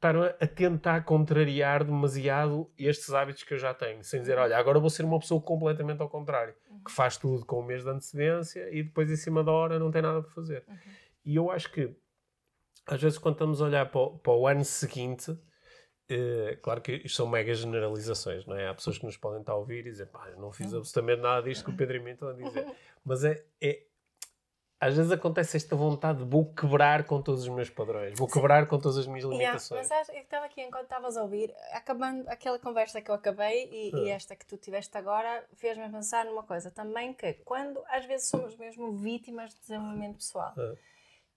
[0.00, 4.80] estar a tentar contrariar demasiado estes hábitos que eu já tenho, sem dizer, olha, agora
[4.80, 6.82] vou ser uma pessoa completamente ao contrário, uhum.
[6.82, 9.90] que faz tudo com o mês de antecedência e depois em cima da hora não
[9.90, 10.64] tem nada para fazer.
[10.66, 10.76] Uhum.
[11.26, 11.94] E eu acho que,
[12.86, 15.38] às vezes, quando estamos a olhar para o, para o ano seguinte,
[16.08, 18.68] eh, claro que isto são mega generalizações, não é?
[18.68, 20.78] Há pessoas que nos podem estar a ouvir e dizer, pá, não fiz uhum.
[20.78, 22.66] absolutamente nada disto que o Pedro e mim estão a dizer.
[23.04, 23.82] Mas é, é,
[24.80, 28.66] às vezes acontece esta vontade de vou quebrar com todos os meus padrões, vou quebrar
[28.66, 29.86] com todas as minhas limitações.
[29.86, 33.68] Yeah, mas eu estava aqui enquanto estavas a ouvir, acabando aquela conversa que eu acabei
[33.70, 38.06] e, e esta que tu tiveste agora, fez-me pensar numa coisa também que quando às
[38.06, 40.54] vezes somos mesmo vítimas de desenvolvimento pessoal.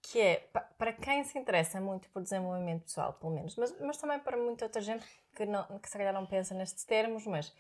[0.01, 4.19] Que é, para quem se interessa muito por desenvolvimento pessoal, pelo menos, mas, mas também
[4.19, 7.53] para muita outra gente que, não, que se calhar não pensa nestes termos, mas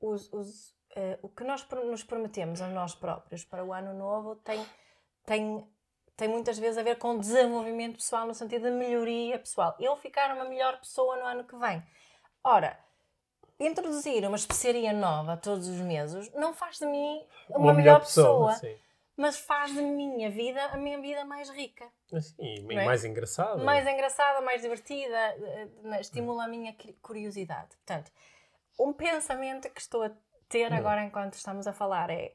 [0.00, 4.36] os, os, uh, o que nós nos prometemos a nós próprios para o ano novo
[4.36, 4.64] tem
[5.28, 5.68] tem,
[6.16, 9.76] tem muitas vezes a ver com desenvolvimento pessoal, no sentido de melhoria pessoal.
[9.78, 11.82] Eu ficar uma melhor pessoa no ano que vem.
[12.42, 12.78] Ora,
[13.60, 18.54] introduzir uma especiaria nova todos os meses não faz de mim uma, uma melhor, pessoa,
[18.54, 18.78] pessoa
[19.16, 21.84] mas faz de minha vida a minha vida mais rica.
[22.20, 22.84] Sim, e é?
[22.84, 23.62] mais engraçada.
[23.62, 27.76] Mais engraçada, mais divertida, eh, eh, estimula a minha curiosidade.
[27.84, 28.10] Portanto,
[28.78, 30.10] um pensamento que estou a
[30.48, 30.76] ter hum.
[30.76, 32.32] agora enquanto estamos a falar é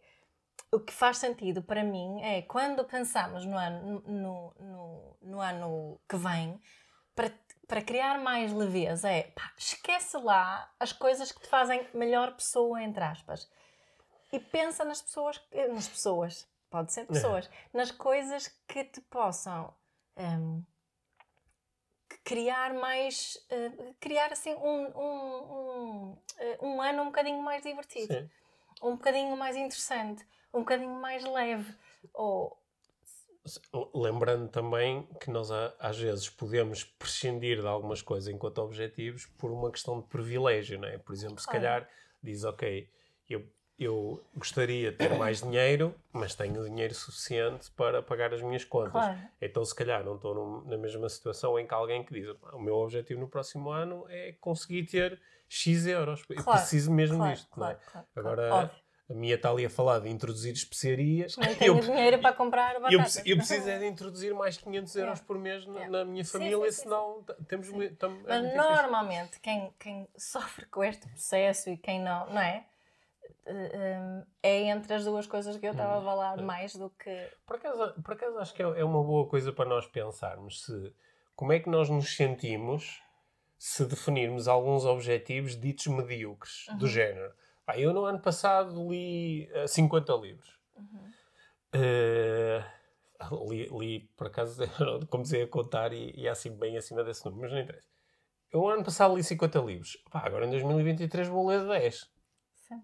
[0.74, 6.02] o que faz sentido para mim é quando pensamos no ano, no, no, no ano
[6.10, 6.60] que vem,
[7.16, 7.32] para,
[7.68, 12.82] para criar mais leveza, é pá, esquece lá as coisas que te fazem melhor pessoa,
[12.82, 13.50] entre aspas.
[14.32, 15.40] E pensa nas pessoas,
[15.70, 17.78] nas pessoas, pode ser pessoas, é.
[17.78, 19.72] nas coisas que te possam
[20.18, 20.64] um,
[22.24, 28.12] criar mais, uh, criar assim um, um, um, uh, um, ano um bocadinho mais divertido,
[28.12, 28.30] Sim.
[28.82, 31.74] um bocadinho mais interessante um bocadinho mais leve.
[32.14, 32.58] Ou...
[33.94, 39.70] Lembrando também que nós às vezes podemos prescindir de algumas coisas enquanto objetivos por uma
[39.70, 40.98] questão de privilégio, não é?
[40.98, 41.90] Por exemplo, se calhar
[42.22, 42.90] diz, ok,
[43.30, 43.46] eu,
[43.78, 48.94] eu gostaria de ter mais dinheiro, mas tenho dinheiro suficiente para pagar as minhas contas.
[48.94, 49.20] Claro.
[49.42, 52.76] Então, se calhar, não estou na mesma situação em que alguém que diz, o meu
[52.76, 56.24] objetivo no próximo ano é conseguir ter X euros.
[56.24, 56.42] Claro.
[56.42, 57.78] Eu preciso mesmo claro, disto, não é?
[58.16, 61.36] Agora, a minha está ali a falar de introduzir especiarias.
[61.38, 63.18] Não tenho eu, dinheiro para comprar batatas.
[63.18, 66.72] Eu, eu preciso é de introduzir mais 500 euros por mês na, na minha família,
[66.72, 67.44] sim, sim, senão sim.
[67.46, 67.70] temos.
[67.70, 72.66] É Mas é normalmente quem, quem sofre com este processo e quem não, não é?
[73.46, 76.06] Eh, é entre as duas coisas que eu estava a hum.
[76.06, 77.30] falar mais do que...
[77.46, 80.94] Por acaso, por acaso acho que é, é uma boa coisa para nós pensarmos se
[81.36, 83.02] como é que nós nos sentimos
[83.58, 86.78] se definirmos alguns objetivos ditos medíocres, uhum.
[86.78, 87.34] do género
[87.66, 90.60] ah, eu no ano passado li uh, eh, 50 livros.
[90.76, 91.12] Uhum.
[91.76, 94.62] Uh, li, li, por acaso,
[95.10, 97.88] comecei a contar e, e assim bem acima desse número, mas não interessa.
[98.52, 99.98] Eu no ano passado li 50 livros.
[100.12, 102.12] Pá, agora em 2023 vou ler 10.
[102.68, 102.84] Sim.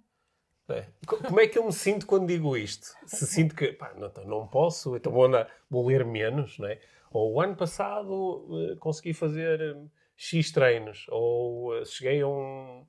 [0.69, 0.87] É.
[1.05, 2.87] Como é que eu me sinto quando digo isto?
[3.05, 6.67] Se sinto que pá, não, então não posso, então vou, andar, vou ler menos, não
[6.67, 6.79] é?
[7.11, 9.77] Ou o ano passado uh, consegui fazer
[10.15, 12.87] X treinos, ou cheguei a um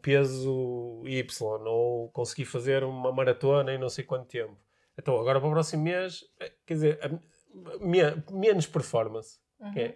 [0.00, 4.56] peso Y, ou consegui fazer uma maratona em não sei quanto tempo.
[4.98, 9.38] Então, agora para o próximo mês, eh, quer dizer, a, menos performance.
[9.60, 9.72] Uhum.
[9.76, 9.94] É,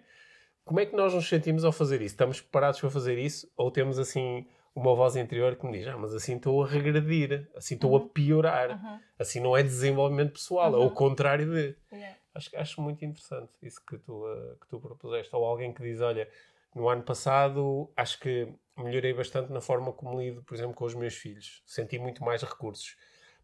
[0.63, 2.13] como é que nós nos sentimos ao fazer isso?
[2.13, 3.51] Estamos preparados para fazer isso?
[3.55, 7.47] Ou temos assim uma voz interior que me diz: Ah, mas assim estou a regredir,
[7.55, 7.97] assim estou uhum.
[7.97, 8.99] a piorar, uhum.
[9.17, 10.89] assim não é desenvolvimento pessoal, é o uhum.
[10.89, 11.75] contrário de.
[11.91, 12.17] Yeah.
[12.33, 15.33] Acho, acho muito interessante isso que tu, uh, que tu propuseste.
[15.35, 16.27] Ou alguém que diz: Olha,
[16.75, 20.93] no ano passado acho que melhorei bastante na forma como lido, por exemplo, com os
[20.93, 22.97] meus filhos, senti muito mais recursos.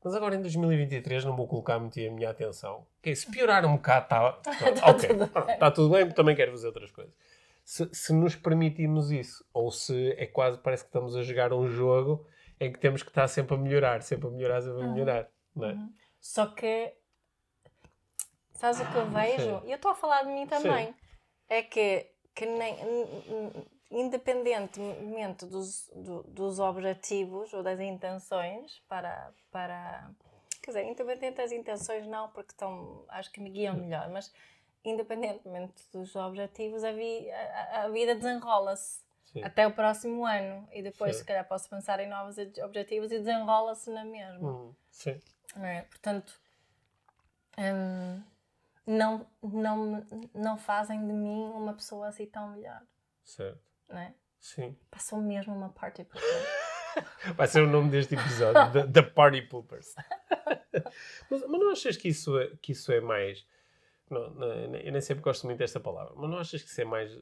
[0.04, 2.86] Mas agora em 2023 não vou colocar muito a minha atenção.
[3.00, 5.28] Okay, se piorar um bocado, está tá, okay, tudo
[5.60, 7.14] tá tudo bem, também quero fazer outras coisas
[7.64, 11.68] se, se nos permitimos isso, ou se é quase, parece que estamos a jogar um
[11.68, 12.28] jogo
[12.60, 14.94] em que temos que estar sempre a melhorar, sempre a melhorar, sempre a uhum.
[14.94, 15.30] melhorar.
[15.56, 15.66] Uhum.
[15.66, 15.74] É?
[15.74, 15.94] Uhum.
[16.20, 16.94] Só que,
[18.52, 19.62] sabes o que eu vejo?
[19.66, 20.88] E eu estou a falar de mim também.
[20.88, 20.96] Sim.
[21.50, 22.78] É que, que nem,
[23.90, 30.10] independentemente dos, do, dos objetivos ou das intenções para, para.
[30.62, 34.32] Quer dizer, independente das intenções, não, porque estão, acho que me guiam melhor, mas
[34.84, 39.02] independentemente dos objetivos, a, vi, a, a vida desenrola-se
[39.44, 40.68] até o próximo ano.
[40.72, 41.20] E depois, sim.
[41.20, 44.52] se calhar, posso pensar em novos objetivos e desenrola-se na mesma.
[44.52, 45.20] Hum, sim.
[45.62, 45.82] É?
[45.84, 46.40] Portanto,
[47.58, 48.24] hum,
[48.86, 52.82] não, não, não fazem de mim uma pessoa assim tão melhor.
[53.24, 53.62] Certo.
[53.88, 54.16] Não é?
[54.40, 54.78] Sim.
[54.90, 56.22] Passou mesmo uma party pooper.
[57.36, 59.94] Vai ser o nome deste episódio, The, the Party Poopers.
[61.30, 63.46] mas, mas não achas que isso, é, que isso é mais
[64.12, 66.86] não, não, eu nem sempre gosto muito desta palavra, mas não achas que isso é
[66.86, 67.18] mais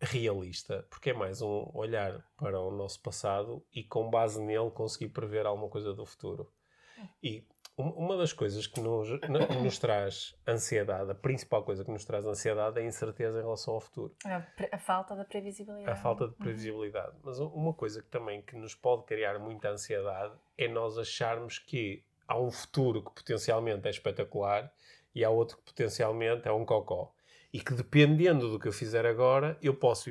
[0.00, 0.84] realista?
[0.90, 5.46] Porque é mais um olhar para o nosso passado e com base nele conseguir prever
[5.46, 6.52] alguma coisa do futuro.
[7.22, 7.46] E
[7.76, 9.08] uma das coisas que nos,
[9.62, 13.74] nos traz ansiedade, a principal coisa que nos traz ansiedade é a incerteza em relação
[13.74, 14.14] ao futuro.
[14.24, 15.90] A, a falta da previsibilidade.
[15.90, 17.12] A falta de previsibilidade.
[17.16, 17.22] Uhum.
[17.24, 22.04] Mas uma coisa que também que nos pode criar muita ansiedade é nós acharmos que
[22.28, 24.72] há um futuro que potencialmente é espetacular
[25.14, 27.12] e há outro que potencialmente é um cocó.
[27.52, 30.10] E que dependendo do que eu fizer agora, eu posso,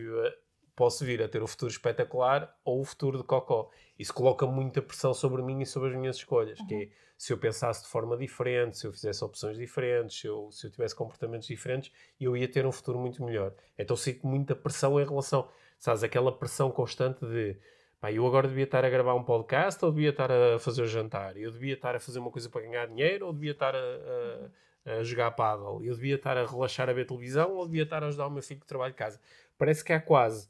[0.75, 3.69] posso vir a ter o futuro espetacular ou o futuro de cocó.
[3.97, 6.59] Isso coloca muita pressão sobre mim e sobre as minhas escolhas.
[6.59, 6.67] Uhum.
[6.67, 10.49] Que é, se eu pensasse de forma diferente, se eu fizesse opções diferentes, se eu,
[10.51, 13.53] se eu tivesse comportamentos diferentes, eu ia ter um futuro muito melhor.
[13.77, 17.57] Então sinto muita pressão em relação, sabes, aquela pressão constante de
[17.99, 20.87] pá, eu agora devia estar a gravar um podcast ou devia estar a fazer o
[20.87, 21.37] jantar?
[21.37, 24.49] Eu devia estar a fazer uma coisa para ganhar dinheiro ou devia estar a, a
[24.85, 25.83] a jogar paddle.
[25.83, 28.41] Eu devia estar a relaxar a ver televisão ou devia estar a ajudar o meu
[28.41, 29.19] filho que trabalha de casa.
[29.57, 30.49] Parece que há quase.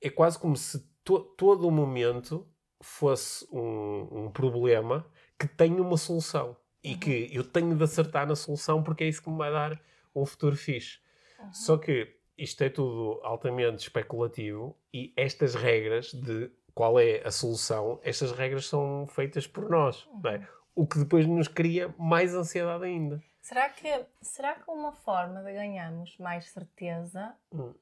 [0.00, 2.48] É quase como se to, todo o momento
[2.80, 5.06] fosse um, um, problema
[5.38, 6.56] que tem uma solução.
[6.82, 6.98] E uhum.
[6.98, 9.80] que eu tenho de acertar na solução porque é isso que me vai dar
[10.14, 10.98] um futuro fixe.
[11.38, 11.52] Uhum.
[11.52, 18.00] Só que isto é tudo altamente especulativo e estas regras de qual é a solução,
[18.02, 20.04] estas regras são feitas por nós.
[20.06, 20.28] Uhum.
[20.28, 20.46] É?
[20.74, 23.22] o que depois nos cria mais ansiedade ainda.
[23.40, 27.74] Será que, será que uma forma de ganharmos mais certeza hum.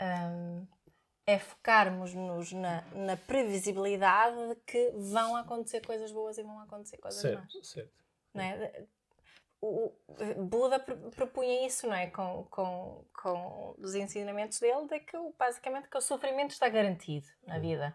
[0.00, 0.66] um,
[1.26, 7.20] é focarmos-nos na, na previsibilidade de que vão acontecer coisas boas e vão acontecer coisas
[7.20, 7.66] certo, más?
[7.66, 7.92] Certo.
[8.34, 8.86] Não é?
[9.64, 9.92] o,
[10.44, 12.08] Buda propunha isso, não é?
[12.08, 17.56] Com, com, com os ensinamentos dele, de que basicamente que o sofrimento está garantido na
[17.56, 17.60] hum.
[17.60, 17.94] vida.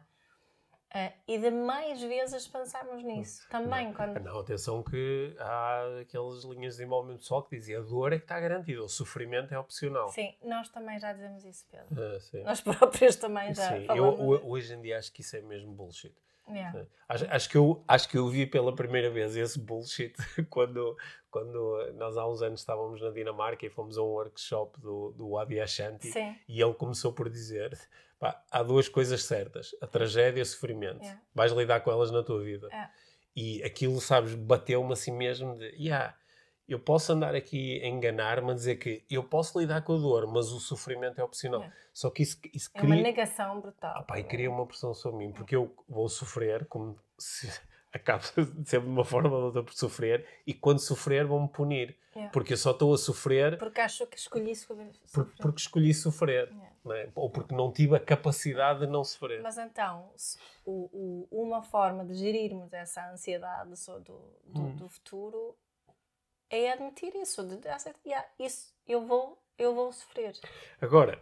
[0.90, 3.88] Uh, e de mais vezes pensarmos nisso também.
[3.88, 4.20] Não, quando...
[4.22, 8.24] não, atenção que há aquelas linhas de desenvolvimento pessoal que dizem a dor é que
[8.24, 10.10] está garantida, o sofrimento é opcional.
[10.10, 11.88] Sim, nós também já dizemos isso, Pedro.
[11.94, 14.20] Uh, nós próprios também já sim, falamos.
[14.20, 16.16] Eu, hoje em dia acho que isso é mesmo bullshit.
[16.50, 16.88] Yeah.
[17.08, 20.16] Acho, acho, que eu, acho que eu vi pela primeira vez esse bullshit
[20.50, 20.98] quando,
[21.30, 25.38] quando nós há uns anos estávamos na Dinamarca e fomos a um workshop do, do
[25.38, 26.12] Adyashanti
[26.48, 27.78] e ele começou por dizer
[28.20, 31.02] pá, há duas coisas certas, a tragédia e o sofrimento.
[31.02, 31.22] Yeah.
[31.34, 32.68] Vais lidar com elas na tua vida.
[32.68, 32.92] Yeah.
[33.36, 36.16] E aquilo, sabes, bateu-me assim mesmo de, yeah,
[36.70, 40.28] eu posso andar aqui a enganar-me a dizer que eu posso lidar com a dor,
[40.28, 41.64] mas o sofrimento é opcional.
[41.64, 41.74] É.
[41.92, 42.94] Só que isso, isso é cria...
[42.94, 43.94] uma negação brutal.
[43.98, 47.50] Ah, pá, e cria uma pressão sobre mim, porque eu vou sofrer, como se
[47.92, 51.98] acabo sempre de uma forma ou outra por sofrer, e quando sofrer vão-me punir.
[52.16, 52.32] Yeah.
[52.32, 53.58] Porque eu só estou a sofrer...
[53.58, 54.92] Porque acho que escolhi sofrer.
[55.12, 56.50] Por, porque escolhi sofrer.
[56.50, 56.70] Yeah.
[56.92, 57.10] É?
[57.16, 59.42] Ou porque não tive a capacidade de não sofrer.
[59.42, 60.12] Mas então,
[60.66, 64.76] o, o, uma forma de gerirmos essa ansiedade do, do, hum.
[64.76, 65.58] do futuro
[66.50, 67.60] é admitir isso, de
[68.06, 70.34] yeah, isso eu vou, eu vou sofrer.
[70.82, 71.22] Agora,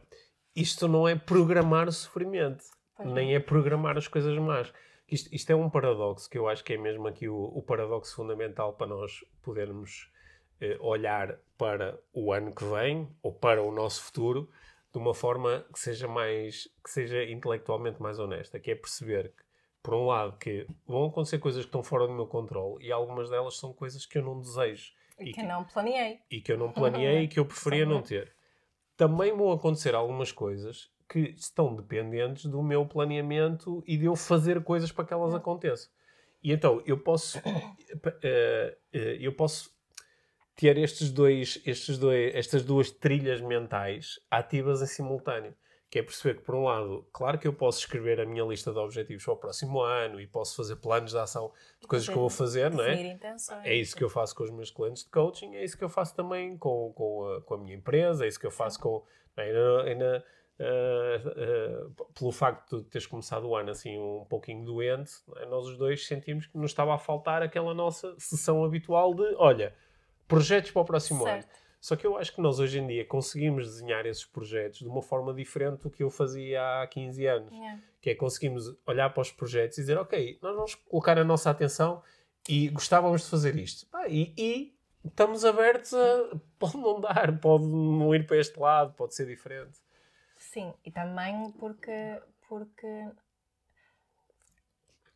[0.55, 2.63] isto não é programar o sofrimento,
[2.95, 3.35] pois nem é.
[3.35, 4.71] é programar as coisas más.
[5.09, 8.15] Isto, isto, é um paradoxo que eu acho que é mesmo aqui o, o paradoxo
[8.15, 10.11] fundamental para nós podermos
[10.59, 14.49] eh, olhar para o ano que vem ou para o nosso futuro
[14.97, 19.43] de uma forma que seja mais, que seja intelectualmente mais honesta, que é perceber que,
[19.83, 23.29] por um lado, que vão acontecer coisas que estão fora do meu controle e algumas
[23.29, 24.91] delas são coisas que eu não desejo.
[25.19, 26.19] E, e que, que, não planeei.
[26.31, 28.35] E que eu não planeei e que eu preferia não ter.
[28.95, 34.63] Também vão acontecer algumas coisas que estão dependentes do meu planeamento e de eu fazer
[34.63, 35.91] coisas para que elas aconteçam.
[36.43, 39.76] E então eu posso, uh, uh, eu posso
[40.57, 45.55] ter estes dois, estes dois, estas duas trilhas mentais ativas em simultâneo.
[45.89, 48.73] Que é perceber que, por um lado, claro que eu posso escrever a minha lista
[48.73, 52.13] de objetivos para o próximo ano e posso fazer planos de ação de coisas que
[52.13, 52.93] eu vou fazer, não é?
[53.63, 55.87] É isso que eu faço com os meus clientes de coaching, é isso que eu
[55.87, 59.01] faço também com, com, a, com a minha empresa, é isso que eu faço com.
[59.37, 60.25] Ainda, ainda,
[60.59, 65.45] Uh, uh, pelo facto de teres começado o ano assim um pouquinho doente, é?
[65.45, 69.71] nós os dois sentimos que nos estava a faltar aquela nossa sessão habitual de olha,
[70.27, 71.45] projetos para o próximo certo.
[71.45, 71.67] ano.
[71.79, 75.01] Só que eu acho que nós hoje em dia conseguimos desenhar esses projetos de uma
[75.01, 77.51] forma diferente do que eu fazia há 15 anos.
[77.51, 77.81] Yeah.
[78.01, 81.49] Que é conseguimos olhar para os projetos e dizer, ok, nós vamos colocar a nossa
[81.49, 82.01] atenção
[82.49, 83.87] e gostávamos de fazer isto.
[83.93, 86.37] Ah, e, e, estamos abertos a.
[86.57, 89.77] Pode não dar, pode não ir para este lado, pode ser diferente.
[90.39, 93.11] Sim, e também porque, porque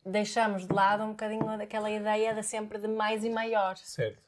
[0.06, 3.76] deixamos de lado um bocadinho daquela ideia de sempre de mais e maior.
[3.76, 4.22] Certo,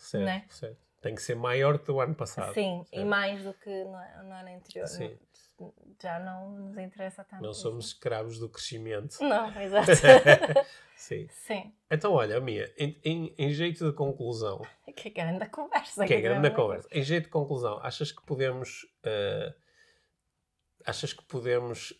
[0.00, 0.44] certo, né?
[0.48, 0.78] certo.
[1.00, 2.52] Tem que ser maior do que o ano passado.
[2.52, 3.02] Sim, certo.
[3.02, 4.86] e mais do que no, no ano anterior.
[4.86, 5.16] Sim.
[6.02, 7.42] Já não nos interessa tanto.
[7.42, 9.18] Não somos escravos do crescimento.
[9.22, 9.90] Não, exato.
[10.96, 11.26] Sim.
[11.30, 11.72] Sim.
[11.90, 14.62] Então, olha, Mia, em, em, em, jeito de conclusão.
[14.96, 16.06] Que é grande conversa.
[16.06, 16.88] Que é grande a conversa.
[16.90, 18.84] Em jeito de conclusão, achas que podemos.
[19.04, 19.54] Uh,
[20.86, 21.92] achas que podemos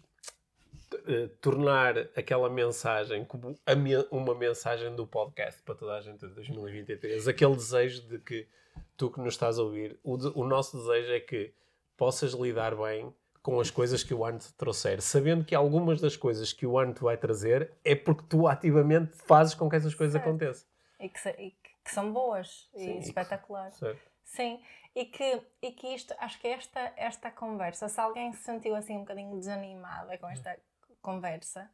[1.11, 6.35] uh, tornar aquela mensagem como me uma mensagem do podcast para toda a gente de
[6.35, 7.29] 2023?
[7.29, 8.49] Aquele desejo de que
[8.96, 11.53] tu que nos estás a ouvir, o, de, o nosso desejo é que
[11.96, 16.16] possas lidar bem com as coisas que o ano te trouxer, sabendo que algumas das
[16.16, 19.94] coisas que o ano te vai trazer é porque tu ativamente fazes com que essas
[19.94, 20.29] coisas certo.
[20.29, 20.68] aconteçam.
[20.99, 23.81] E que, e que, são boas Sim, e espetaculares.
[24.23, 24.61] Sim,
[24.94, 28.96] e que, e que isto, acho que esta, esta conversa, se alguém se sentiu assim
[28.96, 30.57] um bocadinho desanimada com esta
[31.00, 31.70] conversa,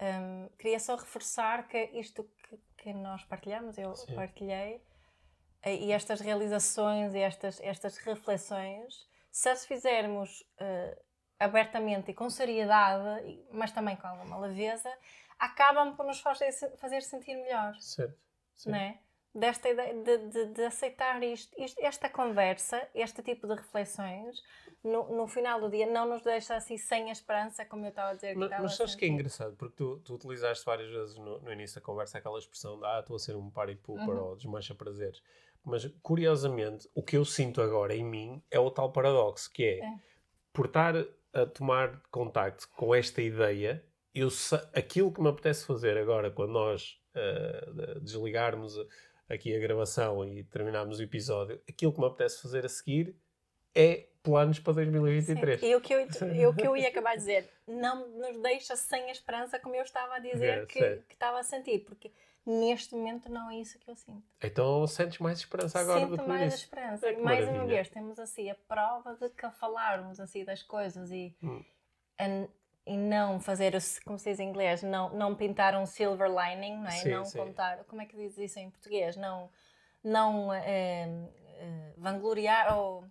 [0.00, 4.14] um, queria só reforçar que isto que, que nós partilhamos, eu Sim.
[4.14, 4.82] partilhei,
[5.64, 11.02] e estas realizações e estas, estas reflexões, se as fizermos uh,
[11.38, 14.90] abertamente e com seriedade, mas também com alguma leveza,
[15.38, 17.74] acabam por nos fazer, fazer sentir melhor.
[17.78, 18.18] Certo.
[18.56, 18.70] Sim.
[18.70, 19.00] Né?
[19.32, 24.42] Desta ideia de, de, de aceitar isto, isto, esta conversa, este tipo de reflexões,
[24.82, 28.10] no, no, final do dia não nos deixa assim sem a esperança, como eu estava
[28.10, 28.34] a dizer.
[28.34, 31.76] Mas, mas sabes que é engraçado, porque tu, tu utilizaste várias vezes no, no, início
[31.76, 34.24] da conversa aquela expressão de ah, estou a ser um party pooper uhum.
[34.24, 35.22] ou desmancha prazeres.
[35.64, 39.78] Mas, curiosamente, o que eu sinto agora em mim é o tal paradoxo, que é,
[39.78, 39.94] é.
[40.52, 40.94] por estar
[41.32, 44.28] a tomar contacto com esta ideia, eu
[44.74, 48.74] aquilo que me apetece fazer agora, quando nós uh, desligarmos
[49.30, 53.16] aqui a gravação e terminarmos o episódio, aquilo que me apetece fazer a seguir
[53.74, 55.60] é planos para 2023.
[55.60, 55.66] Sim.
[55.66, 56.02] E o que, eu,
[56.48, 59.82] o que eu ia acabar de dizer, não nos deixa sem a esperança, como eu
[59.82, 62.10] estava a dizer é, que, que, estava a sentir, porque
[62.44, 64.24] neste momento não é isso que eu sinto.
[64.42, 66.64] Então sentes mais esperança agora Sinto do que mais isso.
[66.64, 67.08] esperança.
[67.08, 71.34] É mais uma vez, temos assim a prova de que falarmos assim das coisas e,
[71.42, 71.64] hum.
[72.90, 73.72] E não fazer,
[74.04, 76.90] como se diz em inglês, não, não pintar um silver lining, não é?
[76.90, 77.38] Sim, não sim.
[77.38, 79.16] contar, como é que diz isso em português?
[79.16, 79.48] Não,
[80.02, 81.08] não é,
[81.56, 83.04] é, vangloriar ou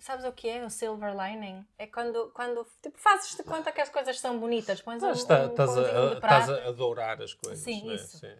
[0.00, 1.64] sabes o que é o silver lining?
[1.78, 5.44] É quando, quando tipo, fazes de conta que as coisas são bonitas, pões um, está,
[5.44, 7.60] um estás, a, estás a adorar as coisas.
[7.60, 7.94] Sim, né?
[7.94, 8.18] isso.
[8.18, 8.36] Sim.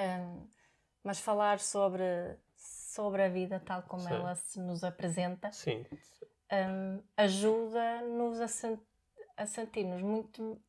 [0.00, 0.48] Um,
[1.04, 5.52] mas falar sobre, sobre a vida tal como ela se nos apresenta.
[6.52, 8.76] Um, ajuda-nos a, sen
[9.40, 10.60] a sentir-nos muito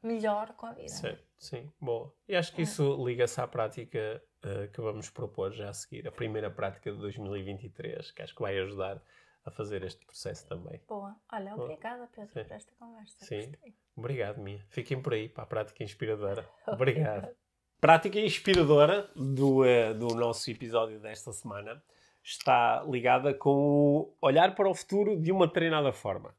[0.00, 0.88] melhor com a vida.
[0.88, 2.14] Sim, sim, boa.
[2.28, 6.12] E acho que isso liga-se à prática uh, que vamos propor já a seguir, a
[6.12, 9.02] primeira prática de 2023, que acho que vai ajudar
[9.44, 10.80] a fazer este processo também.
[10.86, 11.16] Boa.
[11.32, 12.44] Olha, obrigada, Pedro, sim.
[12.44, 13.24] por esta conversa.
[13.24, 13.50] Sim.
[13.50, 13.74] Gostei.
[13.96, 14.64] Obrigado, Mia.
[14.68, 16.48] Fiquem por aí para a prática inspiradora.
[16.68, 17.34] Obrigado.
[17.80, 21.82] prática inspiradora do, uh, do nosso episódio desta semana
[22.22, 26.36] está ligada com o olhar para o futuro de uma determinada forma.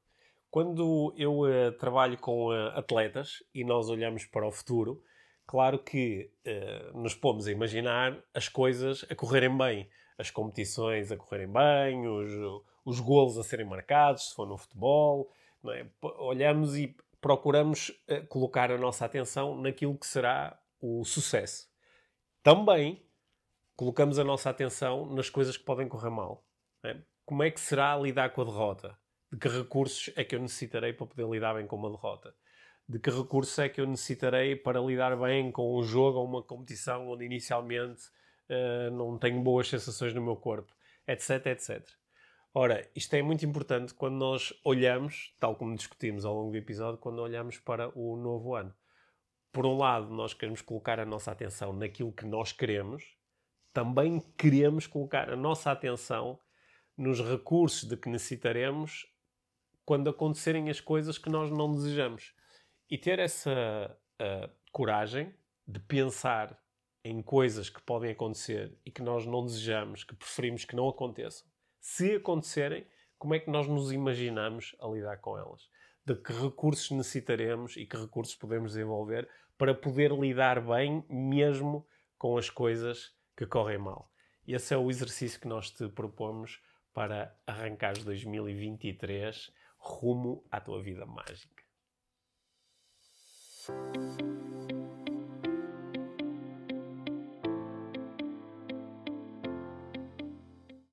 [0.50, 5.04] Quando eu uh, trabalho com uh, atletas e nós olhamos para o futuro,
[5.46, 11.18] claro que uh, nos pomos a imaginar as coisas a correrem bem, as competições a
[11.18, 15.32] correrem bem, os, os golos a serem marcados, se for no futebol.
[15.68, 15.86] É?
[16.02, 17.92] Olhamos e procuramos
[18.30, 21.68] colocar a nossa atenção naquilo que será o sucesso.
[22.42, 23.06] Também
[23.76, 26.46] colocamos a nossa atenção nas coisas que podem correr mal.
[26.84, 26.96] É?
[27.30, 28.98] como é que será lidar com a derrota?
[29.32, 32.34] De que recursos é que eu necessitarei para poder lidar bem com uma derrota?
[32.88, 36.42] De que recursos é que eu necessitarei para lidar bem com um jogo ou uma
[36.42, 38.08] competição onde inicialmente
[38.50, 40.74] uh, não tenho boas sensações no meu corpo?
[41.08, 41.88] Etc, etc.
[42.52, 47.00] Ora, isto é muito importante quando nós olhamos, tal como discutimos ao longo do episódio,
[47.00, 48.74] quando olhamos para o novo ano.
[49.52, 53.16] Por um lado, nós queremos colocar a nossa atenção naquilo que nós queremos,
[53.72, 56.40] também queremos colocar a nossa atenção
[56.98, 59.06] nos recursos de que necessitaremos
[59.90, 62.36] quando acontecerem as coisas que nós não desejamos.
[62.88, 65.34] E ter essa uh, coragem
[65.68, 66.56] de pensar
[67.04, 71.48] em coisas que podem acontecer e que nós não desejamos, que preferimos que não aconteçam.
[71.80, 72.86] Se acontecerem,
[73.18, 75.68] como é que nós nos imaginamos a lidar com elas?
[76.06, 79.28] De que recursos necessitaremos e que recursos podemos desenvolver
[79.58, 81.84] para poder lidar bem mesmo
[82.16, 84.12] com as coisas que correm mal.
[84.48, 86.62] Esse é o exercício que nós te propomos
[86.94, 91.64] para arrancares 2023 rumo à tua vida mágica.